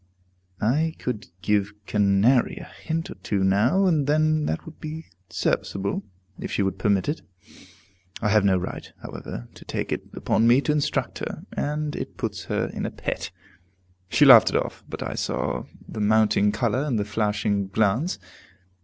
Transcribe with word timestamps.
I 0.59 0.95
could 0.97 1.27
give 1.43 1.73
Canary 1.85 2.55
a 2.57 2.63
hint 2.63 3.11
or 3.11 3.15
two 3.21 3.43
now 3.43 3.85
and 3.85 4.07
then 4.07 4.47
that 4.47 4.65
would 4.65 4.79
be 4.79 5.05
serviceable, 5.29 6.01
if 6.39 6.51
she 6.51 6.63
would 6.63 6.79
permit 6.79 7.07
it. 7.07 7.21
I 8.19 8.29
have 8.29 8.43
no 8.43 8.57
right, 8.57 8.91
however, 9.03 9.47
to 9.53 9.63
take 9.63 9.91
it 9.91 10.01
upon 10.15 10.47
me 10.47 10.59
to 10.61 10.71
instruct 10.71 11.19
her, 11.19 11.45
and 11.55 11.95
it 11.95 12.17
puts 12.17 12.45
her 12.45 12.65
in 12.73 12.87
a 12.87 12.89
pet. 12.89 13.29
She 14.09 14.25
laughed 14.25 14.49
it 14.49 14.55
off, 14.55 14.83
but 14.89 15.03
I 15.03 15.13
saw 15.13 15.65
the 15.87 16.01
mounting 16.01 16.51
color 16.51 16.83
and 16.83 16.97
the 16.97 17.05
flashing 17.05 17.67
glance. 17.67 18.17